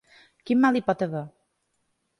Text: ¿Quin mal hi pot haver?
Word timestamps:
¿Quin 0.45 0.59
mal 0.63 0.79
hi 0.79 0.83
pot 0.89 1.07
haver? 1.07 1.23